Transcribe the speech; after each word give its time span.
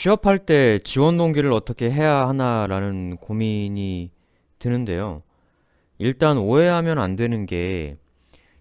취업할 0.00 0.38
때 0.38 0.78
지원 0.82 1.18
동기를 1.18 1.52
어떻게 1.52 1.90
해야 1.90 2.26
하나라는 2.26 3.18
고민이 3.18 4.10
드는데요. 4.58 5.22
일단 5.98 6.38
오해하면 6.38 6.98
안 6.98 7.16
되는 7.16 7.44
게 7.44 7.98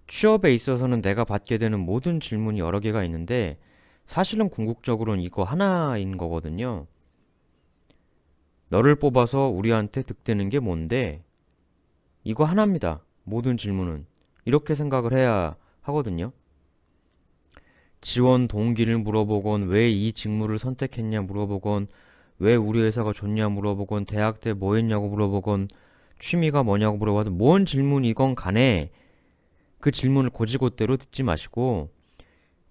취업에 0.08 0.54
있어서는 0.54 1.02
내가 1.02 1.24
받게 1.24 1.58
되는 1.58 1.80
모든 1.80 2.20
질문이 2.20 2.60
여러 2.60 2.82
개가 2.82 3.06
있는데 3.06 3.58
사실은 4.06 4.50
궁극적으로는 4.50 5.24
이거 5.24 5.44
하나인 5.44 6.18
거거든요. 6.18 6.88
너를 8.68 8.96
뽑아서 8.96 9.48
우리한테 9.48 10.02
득되는 10.04 10.50
게 10.50 10.60
뭔데? 10.60 11.24
이거 12.26 12.44
하나입니다. 12.44 13.00
모든 13.24 13.56
질문은. 13.56 14.06
이렇게 14.44 14.76
생각을 14.76 15.14
해야 15.14 15.56
하거든요. 15.84 16.34
지원 18.02 18.48
동기를 18.48 18.98
물어보건 19.00 19.68
왜 19.70 19.90
이 19.92 20.12
직무를 20.14 20.60
선택했냐 20.60 21.22
물어보건 21.24 21.88
왜 22.40 22.56
우리 22.56 22.82
회사가 22.82 23.14
좋냐 23.14 23.50
물어보건 23.50 24.06
대학 24.06 24.40
때 24.40 24.54
뭐 24.54 24.76
했냐고 24.76 25.10
물어보건 25.10 25.68
취미가 26.20 26.64
뭐냐고 26.64 26.98
물어봐도 26.98 27.32
뭔 27.32 27.66
질문이건 27.66 28.36
간에 28.36 28.92
그 29.80 29.92
질문을 29.92 30.30
고지고대로 30.32 30.98
듣지 30.98 31.24
마시고 31.24 31.90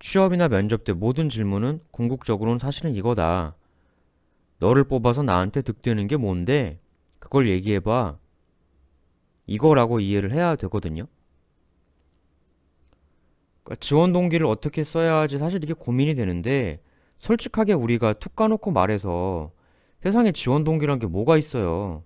취업이나 0.00 0.48
면접 0.48 0.84
때 0.84 0.92
모든 0.92 1.28
질문은 1.28 1.80
궁극적으로는 1.92 2.58
사실은 2.58 2.92
이거다. 2.92 3.56
너를 4.58 4.84
뽑아서 4.84 5.22
나한테 5.22 5.62
득되는 5.62 6.06
게 6.06 6.16
뭔데? 6.16 6.80
그걸 7.18 7.48
얘기해봐. 7.48 8.18
이거라고 9.46 9.98
이해를 10.00 10.32
해야 10.32 10.54
되거든요. 10.56 11.06
그러니까 13.68 13.76
지원 13.80 14.14
동기를 14.14 14.46
어떻게 14.46 14.82
써야 14.82 15.16
할지 15.16 15.36
사실 15.36 15.62
이게 15.62 15.74
고민이 15.74 16.14
되는데 16.14 16.80
솔직하게 17.18 17.74
우리가 17.74 18.14
툭 18.14 18.34
까놓고 18.34 18.70
말해서 18.70 19.52
세상에 20.02 20.32
지원 20.32 20.64
동기란 20.64 20.98
게 20.98 21.06
뭐가 21.06 21.36
있어요. 21.36 22.02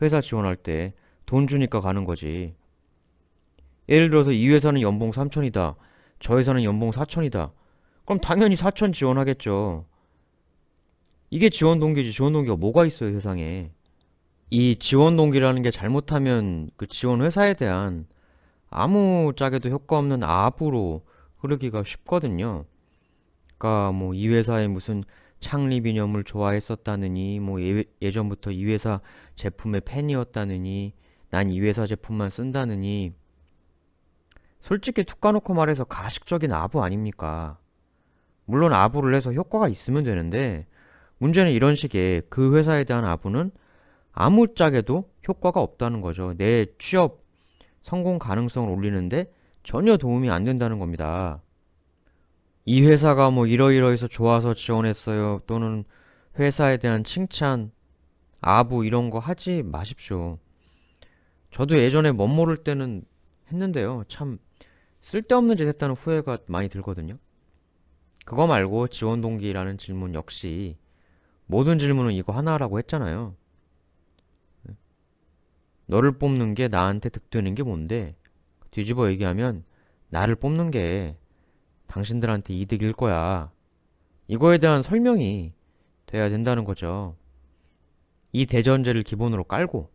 회사 0.00 0.20
지원할 0.20 0.54
때 0.54 0.94
돈 1.26 1.46
주니까 1.46 1.80
가는 1.80 2.04
거지. 2.04 2.54
예를 3.88 4.10
들어서 4.10 4.32
이 4.32 4.48
회사는 4.48 4.82
연봉 4.82 5.10
3천이다. 5.10 5.76
저 6.20 6.36
회사는 6.36 6.62
연봉 6.62 6.90
4천이다. 6.90 7.52
그럼 8.04 8.20
당연히 8.20 8.54
4천 8.54 8.92
지원하겠죠. 8.92 9.86
이게 11.30 11.48
지원 11.48 11.80
동기지. 11.80 12.12
지원 12.12 12.34
동기가 12.34 12.56
뭐가 12.56 12.84
있어요, 12.84 13.12
세상에. 13.12 13.70
이 14.50 14.76
지원 14.76 15.16
동기라는 15.16 15.62
게 15.62 15.70
잘못하면 15.70 16.68
그 16.76 16.86
지원 16.86 17.22
회사에 17.22 17.54
대한 17.54 18.06
아무 18.72 19.32
짝에도 19.36 19.68
효과 19.70 19.98
없는 19.98 20.22
아부로 20.24 21.04
흐르기가 21.38 21.82
쉽거든요. 21.84 22.64
그러니까 23.58 23.92
뭐 23.92 24.14
이 24.14 24.28
회사의 24.28 24.68
무슨 24.68 25.04
창립 25.40 25.86
이념을 25.86 26.24
좋아했었다느니 26.24 27.40
뭐 27.40 27.60
예, 27.62 27.84
예전부터 28.02 28.50
이 28.52 28.64
회사 28.66 29.00
제품의 29.36 29.82
팬이었다느니 29.82 30.94
난 31.30 31.50
이 31.50 31.60
회사 31.60 31.86
제품만 31.86 32.30
쓴다느니 32.30 33.14
솔직히 34.60 35.04
툭 35.04 35.20
까놓고 35.20 35.54
말해서 35.54 35.84
가식적인 35.84 36.52
아부 36.52 36.82
아닙니까? 36.82 37.58
물론 38.44 38.72
아부를 38.72 39.14
해서 39.14 39.32
효과가 39.32 39.68
있으면 39.68 40.04
되는데 40.04 40.66
문제는 41.18 41.52
이런 41.52 41.74
식의 41.74 42.22
그 42.28 42.56
회사에 42.56 42.84
대한 42.84 43.04
아부는 43.04 43.50
아무 44.12 44.54
짝에도 44.54 45.10
효과가 45.28 45.60
없다는 45.60 46.00
거죠. 46.00 46.34
내 46.36 46.66
취업 46.78 47.21
성공 47.82 48.18
가능성을 48.18 48.70
올리는데 48.70 49.30
전혀 49.62 49.96
도움이 49.96 50.30
안 50.30 50.44
된다는 50.44 50.78
겁니다. 50.78 51.42
이 52.64 52.86
회사가 52.86 53.30
뭐 53.30 53.46
이러이러해서 53.46 54.06
좋아서 54.06 54.54
지원했어요. 54.54 55.40
또는 55.46 55.84
회사에 56.38 56.78
대한 56.78 57.04
칭찬, 57.04 57.72
아부 58.40 58.86
이런 58.86 59.10
거 59.10 59.18
하지 59.18 59.62
마십시오. 59.62 60.38
저도 61.50 61.76
예전에 61.76 62.12
멋 62.12 62.28
모를 62.28 62.56
때는 62.56 63.04
했는데요. 63.52 64.04
참 64.08 64.38
쓸데없는 65.00 65.56
짓 65.56 65.66
했다는 65.66 65.94
후회가 65.94 66.38
많이 66.46 66.68
들거든요. 66.68 67.18
그거 68.24 68.46
말고 68.46 68.88
지원 68.88 69.20
동기라는 69.20 69.76
질문 69.76 70.14
역시 70.14 70.76
모든 71.46 71.78
질문은 71.78 72.12
이거 72.12 72.32
하나라고 72.32 72.78
했잖아요. 72.78 73.34
너를 75.92 76.12
뽑는 76.12 76.54
게 76.54 76.68
나한테 76.68 77.10
득되는 77.10 77.54
게 77.54 77.62
뭔데? 77.62 78.16
뒤집어 78.70 79.10
얘기하면 79.10 79.62
나를 80.08 80.36
뽑는 80.36 80.70
게 80.70 81.18
당신들한테 81.86 82.54
이득일 82.54 82.94
거야. 82.94 83.52
이거에 84.26 84.56
대한 84.56 84.82
설명이 84.82 85.52
돼야 86.06 86.30
된다는 86.30 86.64
거죠. 86.64 87.14
이 88.32 88.46
대전제를 88.46 89.02
기본으로 89.02 89.44
깔고 89.44 89.90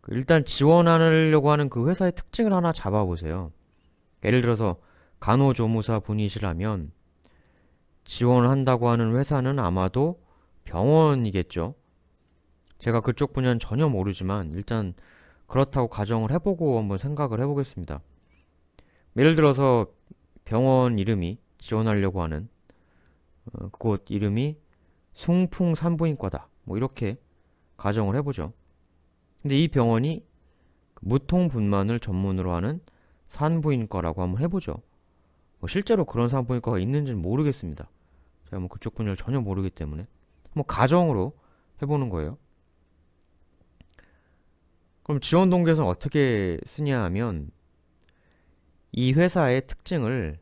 그 0.00 0.14
일단 0.16 0.44
지원하려고 0.44 1.52
하는 1.52 1.68
그 1.68 1.88
회사의 1.88 2.10
특징을 2.10 2.52
하나 2.52 2.72
잡아보세요. 2.72 3.52
예를 4.24 4.40
들어서 4.40 4.80
간호조무사 5.20 6.00
분이시라면 6.00 6.90
지원을 8.02 8.48
한다고 8.48 8.88
하는 8.88 9.14
회사는 9.14 9.60
아마도 9.60 10.20
병원이겠죠. 10.64 11.76
제가 12.78 13.00
그쪽 13.00 13.32
분야는 13.32 13.58
전혀 13.58 13.88
모르지만 13.88 14.52
일단 14.52 14.94
그렇다고 15.46 15.88
가정을 15.88 16.30
해보고 16.32 16.78
한번 16.78 16.98
생각을 16.98 17.40
해보겠습니다. 17.40 18.00
예를 19.16 19.34
들어서 19.34 19.86
병원 20.44 20.98
이름이 20.98 21.38
지원하려고 21.58 22.22
하는 22.22 22.48
어, 23.52 23.68
그곳 23.70 24.04
이름이 24.08 24.56
숭풍 25.14 25.74
산부인과다. 25.74 26.48
뭐 26.64 26.76
이렇게 26.76 27.18
가정을 27.76 28.14
해보죠. 28.16 28.52
근데 29.42 29.58
이 29.58 29.68
병원이 29.68 30.24
무통분만을 31.00 32.00
전문으로 32.00 32.52
하는 32.52 32.80
산부인과라고 33.28 34.22
한번 34.22 34.42
해보죠. 34.42 34.80
뭐 35.60 35.68
실제로 35.68 36.04
그런 36.04 36.28
산부인과가 36.28 36.78
있는지는 36.78 37.20
모르겠습니다. 37.20 37.88
제가 38.46 38.60
뭐 38.60 38.68
그쪽 38.68 38.94
분야를 38.94 39.16
전혀 39.16 39.40
모르기 39.40 39.70
때문에 39.70 40.06
뭐 40.54 40.64
가정으로 40.64 41.32
해보는 41.82 42.08
거예요. 42.10 42.38
그럼 45.08 45.20
지원 45.22 45.48
동기에서 45.48 45.86
어떻게 45.86 46.58
쓰냐 46.66 47.02
하면 47.04 47.50
이 48.92 49.14
회사의 49.14 49.66
특징을 49.66 50.38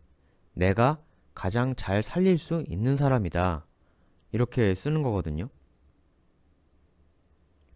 내가 0.55 1.01
가장 1.35 1.77
잘 1.77 2.03
살릴 2.03 2.37
수 2.37 2.65
있는 2.67 2.97
사람이다. 2.97 3.65
이렇게 4.33 4.75
쓰는 4.75 5.03
거거든요. 5.03 5.49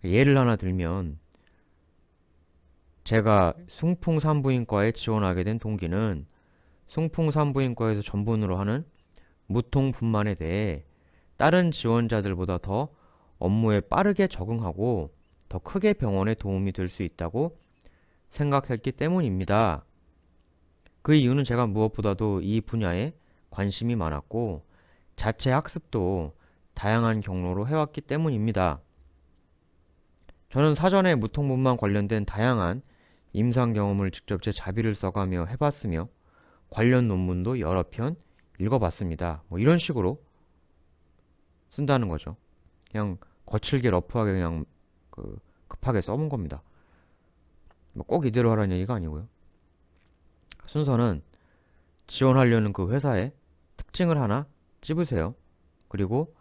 예를 0.02 0.36
하나 0.36 0.56
들면 0.56 1.20
제가 3.04 3.54
숭풍산부인과에 3.68 4.90
지원하게 4.90 5.44
된 5.44 5.60
동기는 5.60 6.26
숭풍산부인과에서 6.88 8.02
전문으로 8.02 8.58
하는 8.58 8.84
무통분만에 9.46 10.34
대해 10.34 10.84
다른 11.36 11.70
지원자들보다 11.70 12.58
더 12.58 12.88
업무에 13.38 13.78
빠르게 13.78 14.26
적응하고 14.26 15.19
더 15.50 15.58
크게 15.58 15.92
병원에 15.94 16.34
도움이 16.34 16.72
될 16.72 16.88
수 16.88 17.02
있다고 17.02 17.58
생각했기 18.30 18.92
때문입니다. 18.92 19.84
그 21.02 21.14
이유는 21.14 21.44
제가 21.44 21.66
무엇보다도 21.66 22.40
이 22.40 22.60
분야에 22.60 23.12
관심이 23.50 23.96
많았고 23.96 24.64
자체 25.16 25.50
학습도 25.50 26.34
다양한 26.74 27.20
경로로 27.20 27.66
해왔기 27.66 28.02
때문입니다. 28.02 28.80
저는 30.50 30.74
사전에 30.74 31.16
무통분만 31.16 31.76
관련된 31.76 32.24
다양한 32.24 32.82
임상 33.32 33.72
경험을 33.72 34.12
직접 34.12 34.42
제 34.42 34.52
자비를 34.52 34.94
써가며 34.94 35.46
해봤으며 35.46 36.08
관련 36.70 37.08
논문도 37.08 37.58
여러 37.58 37.82
편 37.82 38.14
읽어봤습니다. 38.60 39.42
뭐 39.48 39.58
이런 39.58 39.78
식으로 39.78 40.22
쓴다는 41.70 42.08
거죠. 42.08 42.36
그냥 42.91 43.18
거칠게 43.46 43.91
러프하게 43.91 44.32
그냥 44.32 44.64
그 45.20 45.38
급하게 45.68 46.00
써본 46.00 46.28
겁니다. 46.28 46.62
뭐꼭 47.92 48.26
이대로 48.26 48.50
하라는 48.52 48.74
얘기가 48.76 48.94
아니고요. 48.94 49.28
순서는 50.66 51.22
지원하려는 52.06 52.72
그 52.72 52.90
회사의 52.90 53.32
특징을 53.76 54.20
하나 54.20 54.46
찝으세요. 54.80 55.34
그리고 55.88 56.34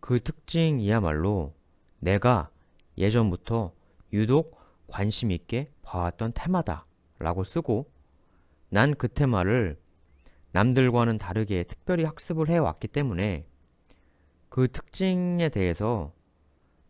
그 0.00 0.20
특징이야말로 0.20 1.54
내가 1.98 2.50
예전부터 2.98 3.72
유독 4.12 4.60
관심 4.86 5.30
있게 5.30 5.70
봐왔던 5.82 6.32
테마다 6.34 6.86
라고 7.18 7.42
쓰고 7.44 7.90
난 8.68 8.94
그 8.94 9.08
테마를 9.08 9.78
남들과는 10.52 11.18
다르게 11.18 11.64
특별히 11.64 12.04
학습을 12.04 12.48
해왔기 12.48 12.88
때문에 12.88 13.46
그 14.48 14.68
특징에 14.68 15.48
대해서 15.48 16.12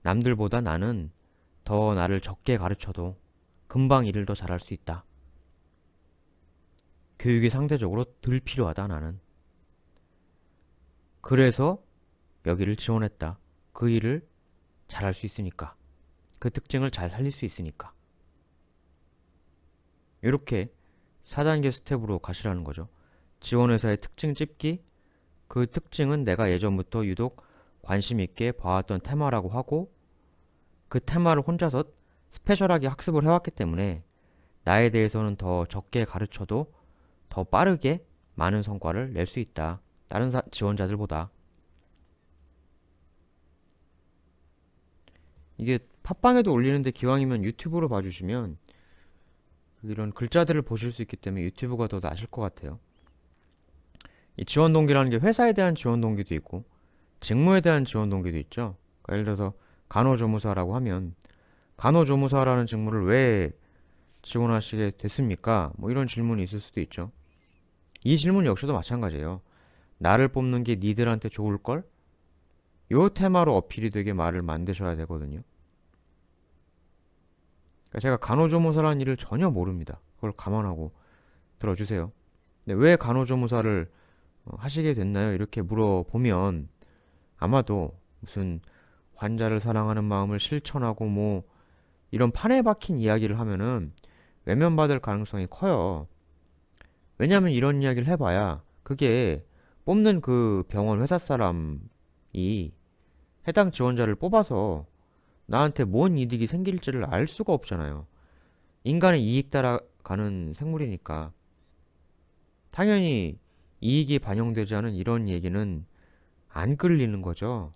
남들보다 0.05 0.61
나는 0.61 1.11
더 1.65 1.95
나를 1.95 2.21
적게 2.21 2.59
가르쳐도 2.59 3.17
금방 3.67 4.07
일을 4.07 4.27
더 4.27 4.35
잘할 4.35 4.61
수 4.61 4.75
있다. 4.75 5.05
교육이 7.19 7.49
상대적으로 7.49 8.05
덜 8.21 8.39
필요하다, 8.39 8.87
나는. 8.87 9.19
그래서 11.23 11.83
여기를 12.45 12.77
지원했다. 12.77 13.39
그 13.73 13.89
일을 13.89 14.29
잘할 14.89 15.15
수 15.15 15.25
있으니까. 15.25 15.75
그 16.39 16.51
특징을 16.51 16.91
잘 16.91 17.09
살릴 17.09 17.33
수 17.33 17.47
있으니까. 17.47 17.95
이렇게 20.21 20.71
4단계 21.25 21.71
스텝으로 21.71 22.19
가시라는 22.19 22.63
거죠. 22.63 22.89
지원회사의 23.41 24.03
특징 24.03 24.35
찝기. 24.35 24.85
그 25.49 25.67
특징은 25.67 26.25
내가 26.25 26.51
예전부터 26.51 27.07
유독 27.07 27.43
관심 27.81 28.21
있게 28.21 28.53
봐왔던 28.53 29.01
테마라고 29.01 29.49
하고 29.49 29.94
그 30.89 31.01
테마를 31.01 31.43
혼자서 31.43 31.85
스페셜하게 32.31 32.87
학습을 32.89 33.25
해왔기 33.25 33.51
때문에 33.53 34.03
나에 34.65 34.91
대해서는 34.91 35.37
더 35.37 35.67
적게 35.67 36.05
가르쳐도 36.05 36.73
더 37.29 37.45
빠르게 37.45 38.05
많은 38.35 38.63
성과를 38.63 39.13
낼 39.13 39.27
수 39.27 39.41
있다. 39.41 39.81
다른 40.09 40.31
사- 40.31 40.43
지원자들보다. 40.51 41.31
이게 45.59 45.79
팟빵에도 46.03 46.53
올리는데 46.53 46.91
기왕이면 46.91 47.45
유튜브로 47.45 47.89
봐주시면 47.89 48.59
이런 49.85 50.13
글자들을 50.13 50.61
보실 50.63 50.93
수 50.93 51.03
있기 51.03 51.17
때문에 51.17 51.45
유튜브가 51.45 51.87
더 51.89 52.01
나으실 52.03 52.27
것 52.29 52.43
같아요. 52.43 52.79
이 54.37 54.45
지원 54.45 54.73
동기라는 54.73 55.11
게 55.11 55.17
회사에 55.19 55.53
대한 55.53 55.75
지원 55.75 56.01
동기도 56.01 56.35
있고 56.35 56.65
직무에 57.21 57.61
대한 57.61 57.85
지원 57.85 58.11
동기도 58.11 58.37
있죠. 58.39 58.77
그러니까 59.03 59.13
예를 59.13 59.25
들어서 59.25 59.55
간호조무사라고 59.89 60.75
하면 60.77 61.15
간호조무사라는 61.77 62.67
직무를 62.67 63.05
왜 63.07 63.53
지원하시게 64.23 64.93
됐습니까? 64.99 65.73
뭐 65.77 65.91
이런 65.91 66.07
질문이 66.07 66.43
있을 66.45 66.61
수도 66.61 66.81
있죠. 66.81 67.11
이 68.03 68.19
질문 68.19 68.47
역시도 68.47 68.73
마찬가지예요. 68.73 69.41
나를 69.99 70.29
뽑는 70.29 70.65
게 70.65 70.77
니들한테 70.77 71.29
좋을 71.29 71.59
걸? 71.59 71.85
요 72.93 73.09
테마로 73.09 73.57
어필이 73.57 73.91
되게 73.91 74.13
말을 74.13 74.43
만드셔야 74.43 74.97
되거든요. 74.97 75.43
그러니까 77.89 78.01
제가 78.01 78.17
간호조무사라는 78.19 79.01
일을 79.01 79.17
전혀 79.17 79.51
모릅니다. 79.51 80.01
그걸 80.17 80.33
감안하고 80.33 80.93
들어주세요. 81.59 82.13
근데 82.65 82.83
왜 82.83 82.97
간호조무사를 82.97 83.91
어, 84.47 84.57
하시게 84.59 84.95
됐나요? 84.95 85.33
이렇게 85.33 85.63
물어보면 85.63 86.69
아마도 87.39 87.99
무슨 88.21 88.61
환자를 89.17 89.61
사랑하는 89.61 90.05
마음을 90.05 90.39
실천하고 90.41 91.07
뭐 91.07 91.45
이런 92.11 92.31
판에 92.31 92.63
박힌 92.63 92.99
이야기를 92.99 93.39
하면은 93.39 93.93
외면받을 94.45 95.01
가능성이 95.01 95.47
커요. 95.49 96.07
왜냐하면 97.19 97.53
이런 97.53 97.83
이야기를 97.83 98.07
해봐야 98.09 98.63
그게 98.83 99.45
뽑는 99.85 100.21
그 100.21 100.65
병원 100.69 101.03
회사 101.03 101.19
사람이 101.19 101.81
해당 103.47 103.71
지원자를 103.71 104.15
뽑아서 104.15 104.87
나한테 105.47 105.85
뭔 105.85 106.19
이득이 106.19 106.47
생길지를 106.47 107.05
알 107.05 107.27
수가 107.27 107.53
없잖아요. 107.53 108.07
인간의 108.85 109.23
이익 109.23 109.51
따라가는 109.51 110.55
생물이니까. 110.55 111.33
당연히 112.71 113.39
이익이 113.81 114.19
반영되지 114.19 114.75
않은 114.75 114.95
이런 114.95 115.29
얘기는 115.29 115.85
안 116.49 116.77
끌리는 116.77 117.21
거죠. 117.23 117.73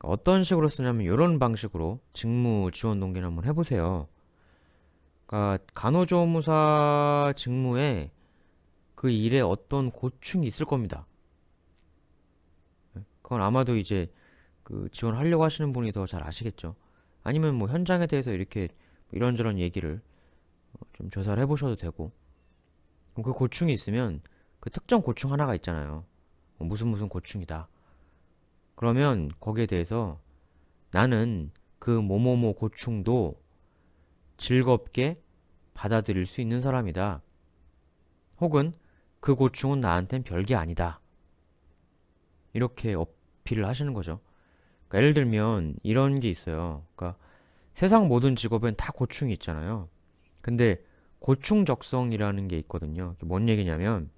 어떤 0.00 0.44
식으로 0.44 0.68
쓰냐면 0.68 1.02
이런 1.06 1.38
방식으로 1.38 2.00
직무 2.12 2.70
지원 2.72 3.00
동기를 3.00 3.26
한번 3.26 3.44
해보세요. 3.44 4.08
그러니까 5.26 5.64
간호조무사 5.74 7.32
직무에 7.36 8.10
그 8.94 9.10
일에 9.10 9.40
어떤 9.40 9.90
고충이 9.90 10.46
있을 10.46 10.66
겁니다. 10.66 11.06
그건 13.22 13.42
아마도 13.42 13.76
이제 13.76 14.10
그 14.62 14.88
지원하려고 14.92 15.44
하시는 15.44 15.72
분이 15.72 15.92
더 15.92 16.06
잘 16.06 16.26
아시겠죠. 16.26 16.74
아니면 17.22 17.54
뭐 17.54 17.68
현장에 17.68 18.06
대해서 18.06 18.32
이렇게 18.32 18.68
이런저런 19.12 19.58
얘기를 19.58 20.00
어, 20.74 20.78
좀 20.94 21.10
조사를 21.10 21.40
해보셔도 21.42 21.76
되고 21.76 22.12
그 23.14 23.32
고충이 23.32 23.72
있으면 23.72 24.20
그 24.60 24.70
특정 24.70 25.02
고충 25.02 25.32
하나가 25.32 25.54
있잖아요. 25.56 26.04
뭐 26.58 26.68
무슨 26.68 26.88
무슨 26.88 27.08
고충이다. 27.08 27.68
그러면 28.80 29.30
거기에 29.40 29.66
대해서 29.66 30.18
나는 30.90 31.50
그 31.78 31.90
뭐뭐뭐 31.90 32.54
고충도 32.54 33.38
즐겁게 34.38 35.20
받아들일 35.74 36.24
수 36.24 36.40
있는 36.40 36.60
사람이다. 36.60 37.20
혹은 38.40 38.72
그 39.20 39.34
고충은 39.34 39.80
나한텐 39.80 40.22
별게 40.22 40.54
아니다. 40.54 40.98
이렇게 42.54 42.94
어필을 42.94 43.66
하시는 43.66 43.92
거죠. 43.92 44.18
그러니까 44.88 44.96
예를 44.96 45.12
들면 45.12 45.74
이런 45.82 46.18
게 46.18 46.30
있어요. 46.30 46.82
그러니까 46.96 47.20
세상 47.74 48.08
모든 48.08 48.34
직업엔 48.34 48.76
다 48.78 48.92
고충이 48.92 49.30
있잖아요. 49.34 49.90
근데 50.40 50.82
고충 51.18 51.66
적성이라는 51.66 52.48
게 52.48 52.56
있거든요. 52.60 53.14
뭔 53.24 53.50
얘기냐면 53.50 54.08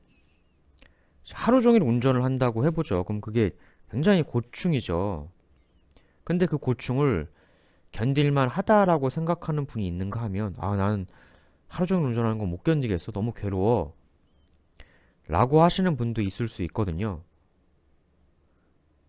하루 1.32 1.62
종일 1.62 1.82
운전을 1.82 2.23
한다고 2.23 2.64
해보죠. 2.64 3.03
그럼 3.03 3.20
그게 3.20 3.56
굉장히 3.93 4.23
고충이죠. 4.23 5.31
근데 6.25 6.47
그 6.47 6.56
고충을 6.56 7.31
견딜만 7.93 8.49
하다라고 8.49 9.11
생각하는 9.11 9.67
분이 9.67 9.87
있는가 9.87 10.23
하면 10.23 10.55
아 10.56 10.75
나는 10.77 11.06
하루 11.69 11.87
종일 11.87 12.06
운전하는 12.09 12.39
거못 12.39 12.65
견디겠어. 12.65 13.12
너무 13.12 13.35
괴로워. 13.35 13.94
라고 15.29 15.62
하시는 15.62 15.94
분도 15.97 16.23
있을 16.23 16.49
수 16.49 16.62
있거든요. 16.62 17.23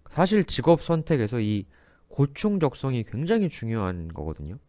사실 0.09 0.43
직업 0.43 0.81
선택에서 0.81 1.39
이 1.39 1.65
고충 2.09 2.59
적성이 2.59 3.03
굉장히 3.03 3.47
중요한 3.47 4.09
거거든요. 4.09 4.59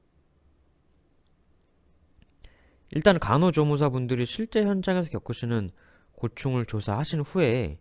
일단 2.90 3.19
간호조무사분들이 3.19 4.26
실제 4.26 4.62
현장에서 4.62 5.10
겪으시는 5.10 5.70
고충을 6.12 6.67
조사하신 6.67 7.20
후에 7.20 7.78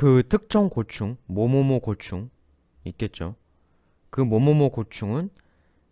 그 0.00 0.22
특정 0.26 0.70
고충, 0.70 1.18
뭐뭐뭐 1.26 1.80
고충 1.80 2.30
있겠죠. 2.84 3.36
그 4.08 4.22
뭐뭐뭐 4.22 4.70
고충은 4.70 5.28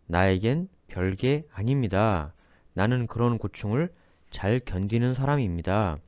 나에겐 0.07 0.71
별게 0.87 1.47
아닙니다. 1.53 2.33
나는 2.73 3.07
그런 3.07 3.37
고충을 3.37 3.93
잘 4.31 4.61
견디는 4.61 5.13
사람입니다. 5.13 5.99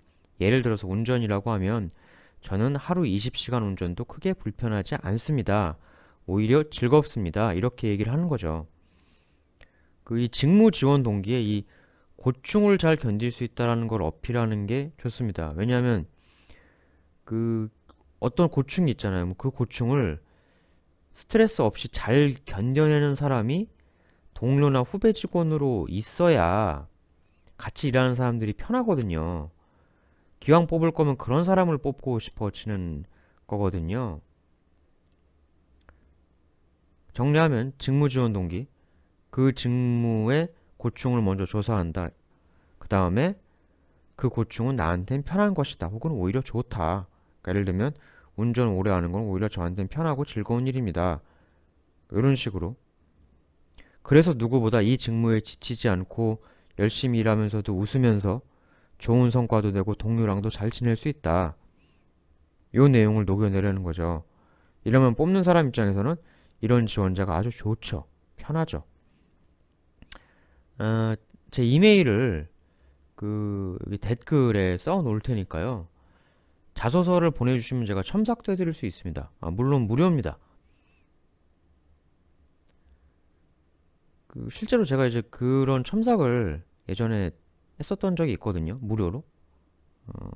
예를 0.40 0.62
들어서 0.62 0.88
운전이라고 0.88 1.50
하면 1.50 1.90
저는 2.40 2.74
하루 2.74 3.02
20시간 3.02 3.62
운전도 3.64 4.06
크게 4.06 4.32
불편하지 4.32 4.94
않습니다. 5.02 5.76
오히려 6.24 6.70
즐겁습니다. 6.70 7.52
이렇게 7.52 7.88
얘기를 7.88 8.10
하는 8.10 8.28
거죠. 8.28 8.66
그 10.04 10.18
이 10.18 10.30
직무 10.30 10.70
지원 10.70 11.02
동기에 11.02 11.42
이 11.42 11.66
고충을 12.16 12.78
잘 12.78 12.96
견딜 12.96 13.30
수 13.30 13.44
있다라는 13.44 13.88
걸 13.88 14.00
어필하는 14.00 14.66
게 14.66 14.90
좋습니다. 14.96 15.52
왜냐하면 15.54 16.06
그 17.24 17.68
어떤 18.20 18.48
고충이 18.48 18.90
있잖아요. 18.92 19.26
뭐그 19.26 19.50
고충을 19.50 20.20
스트레스 21.12 21.62
없이 21.62 21.88
잘 21.88 22.36
견뎌내는 22.44 23.14
사람이 23.14 23.68
동료나 24.34 24.80
후배 24.80 25.12
직원으로 25.12 25.86
있어야 25.88 26.86
같이 27.56 27.88
일하는 27.88 28.14
사람들이 28.14 28.52
편하거든요. 28.52 29.50
기왕 30.38 30.66
뽑을 30.66 30.92
거면 30.92 31.16
그런 31.18 31.44
사람을 31.44 31.78
뽑고 31.78 32.18
싶어지는 32.18 33.04
거거든요. 33.46 34.20
정리하면 37.12 37.72
직무 37.78 38.08
지원 38.08 38.32
동기. 38.32 38.66
그 39.30 39.54
직무의 39.54 40.48
고충을 40.78 41.20
먼저 41.20 41.44
조사한다. 41.44 42.10
그 42.78 42.88
다음에 42.88 43.36
그 44.16 44.28
고충은 44.28 44.76
나한텐 44.76 45.22
편한 45.24 45.52
것이다. 45.52 45.88
혹은 45.88 46.12
오히려 46.12 46.40
좋다. 46.40 47.08
그러니까 47.42 47.50
예를 47.50 47.64
들면 47.64 47.92
운전 48.36 48.68
오래 48.68 48.90
하는 48.90 49.12
건 49.12 49.22
오히려 49.22 49.48
저한테는 49.48 49.88
편하고 49.88 50.24
즐거운 50.24 50.66
일입니다. 50.66 51.20
이런 52.10 52.36
식으로. 52.36 52.76
그래서 54.02 54.34
누구보다 54.34 54.80
이 54.80 54.96
직무에 54.96 55.40
지치지 55.40 55.88
않고 55.88 56.42
열심히 56.78 57.18
일하면서도 57.18 57.76
웃으면서 57.76 58.40
좋은 58.98 59.30
성과도 59.30 59.70
내고 59.70 59.94
동료랑도 59.94 60.50
잘 60.50 60.70
지낼 60.70 60.96
수 60.96 61.08
있다. 61.08 61.56
요 62.74 62.88
내용을 62.88 63.24
녹여내려는 63.24 63.82
거죠. 63.82 64.24
이러면 64.84 65.14
뽑는 65.14 65.42
사람 65.42 65.68
입장에서는 65.68 66.16
이런 66.60 66.86
지원자가 66.86 67.36
아주 67.36 67.50
좋죠. 67.50 68.06
편하죠. 68.36 68.84
어, 70.78 71.14
제 71.50 71.64
이메일을 71.64 72.48
그 73.14 73.78
댓글에 74.00 74.78
써 74.78 75.02
놓을 75.02 75.20
테니까요. 75.20 75.88
자소서를 76.74 77.30
보내주시면 77.30 77.86
제가 77.86 78.02
첨삭도 78.02 78.52
해드릴 78.52 78.72
수 78.72 78.86
있습니다. 78.86 79.30
아, 79.40 79.50
물론 79.50 79.82
무료입니다. 79.82 80.38
그 84.26 84.48
실제로 84.50 84.84
제가 84.84 85.06
이제 85.06 85.22
그런 85.30 85.82
첨삭을 85.84 86.62
예전에 86.88 87.30
했었던 87.78 88.16
적이 88.16 88.32
있거든요. 88.32 88.78
무료로. 88.80 89.24
어, 90.06 90.30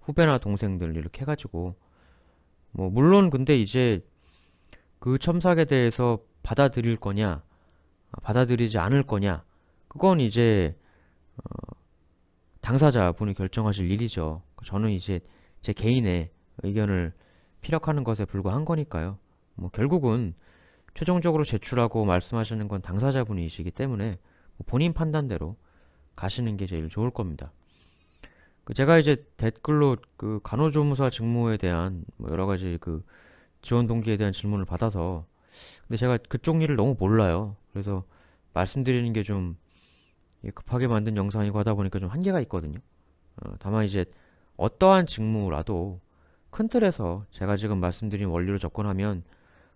후배나 0.00 0.38
동생들 0.38 0.96
이렇게 0.96 1.22
해가지고 1.22 1.76
뭐 2.72 2.90
물론 2.90 3.30
근데 3.30 3.58
이제 3.58 4.04
그 4.98 5.18
첨삭에 5.18 5.64
대해서 5.64 6.20
받아들일 6.42 6.96
거냐 6.96 7.42
아, 8.12 8.20
받아들이지 8.20 8.78
않을 8.78 9.02
거냐 9.04 9.44
그건 9.88 10.20
이제 10.20 10.76
당사자분이 12.60 13.34
결정하실 13.34 13.90
일이죠. 13.92 14.42
저는 14.64 14.90
이제 14.90 15.20
제 15.66 15.72
개인의 15.72 16.30
의견을 16.62 17.12
피력하는 17.60 18.04
것에 18.04 18.24
불과한 18.24 18.64
거니까요. 18.64 19.18
뭐 19.56 19.68
결국은 19.70 20.32
최종적으로 20.94 21.42
제출하고 21.42 22.04
말씀하시는 22.04 22.68
건 22.68 22.82
당사자분이시기 22.82 23.72
때문에 23.72 24.20
뭐 24.58 24.64
본인 24.64 24.92
판단대로 24.92 25.56
가시는 26.14 26.56
게 26.56 26.66
제일 26.66 26.88
좋을 26.88 27.10
겁니다. 27.10 27.50
그 28.62 28.74
제가 28.74 28.98
이제 28.98 29.26
댓글로 29.38 29.96
그 30.16 30.38
간호조무사 30.44 31.10
직무에 31.10 31.56
대한 31.56 32.04
뭐 32.16 32.30
여러 32.30 32.46
가지 32.46 32.78
그 32.80 33.04
지원 33.60 33.88
동기에 33.88 34.18
대한 34.18 34.32
질문을 34.32 34.66
받아서 34.66 35.26
근데 35.88 35.96
제가 35.96 36.16
그쪽 36.28 36.62
일을 36.62 36.76
너무 36.76 36.94
몰라요. 36.96 37.56
그래서 37.72 38.04
말씀드리는 38.54 39.12
게 39.12 39.24
좀 39.24 39.56
급하게 40.54 40.86
만든 40.86 41.16
영상이고 41.16 41.58
하다 41.58 41.74
보니까 41.74 41.98
좀 41.98 42.08
한계가 42.08 42.38
있거든요. 42.42 42.78
어, 43.42 43.54
다만 43.58 43.84
이제 43.84 44.04
어떠한 44.56 45.06
직무라도 45.06 46.00
큰 46.50 46.68
틀에서 46.68 47.24
제가 47.30 47.56
지금 47.56 47.78
말씀드린 47.78 48.28
원리로 48.28 48.58
접근하면 48.58 49.24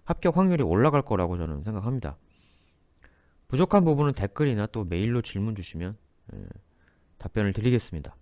합격 0.04 0.36
확률이 0.36 0.62
올라갈 0.62 1.02
거라고 1.02 1.36
저는 1.36 1.62
생각합니다. 1.62 2.16
부족한 3.48 3.84
부분은 3.84 4.14
댓글이나 4.14 4.66
또 4.66 4.84
메일로 4.84 5.22
질문 5.22 5.54
주시면 5.54 5.96
예, 6.34 6.46
답변을 7.18 7.52
드리겠습니다. 7.52 8.16